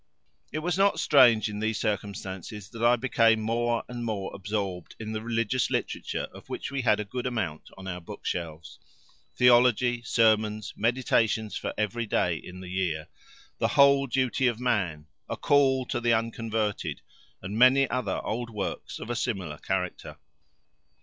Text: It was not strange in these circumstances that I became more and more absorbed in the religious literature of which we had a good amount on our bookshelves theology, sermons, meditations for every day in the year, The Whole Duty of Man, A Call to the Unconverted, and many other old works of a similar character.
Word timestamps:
It 0.51 0.63
was 0.65 0.79
not 0.79 0.99
strange 0.99 1.47
in 1.47 1.59
these 1.59 1.79
circumstances 1.79 2.69
that 2.71 2.81
I 2.81 2.95
became 2.95 3.39
more 3.41 3.83
and 3.87 4.03
more 4.03 4.31
absorbed 4.33 4.95
in 4.99 5.11
the 5.11 5.21
religious 5.21 5.69
literature 5.69 6.27
of 6.33 6.49
which 6.49 6.71
we 6.71 6.81
had 6.81 6.99
a 6.99 7.05
good 7.05 7.27
amount 7.27 7.69
on 7.77 7.87
our 7.87 8.01
bookshelves 8.01 8.79
theology, 9.37 10.01
sermons, 10.03 10.73
meditations 10.75 11.55
for 11.55 11.71
every 11.77 12.07
day 12.07 12.35
in 12.35 12.61
the 12.61 12.69
year, 12.71 13.09
The 13.59 13.67
Whole 13.77 14.07
Duty 14.07 14.47
of 14.47 14.59
Man, 14.59 15.05
A 15.29 15.37
Call 15.37 15.85
to 15.85 15.99
the 16.01 16.13
Unconverted, 16.15 17.01
and 17.43 17.55
many 17.55 17.87
other 17.87 18.19
old 18.25 18.49
works 18.49 18.97
of 18.97 19.11
a 19.11 19.15
similar 19.15 19.59
character. 19.59 20.17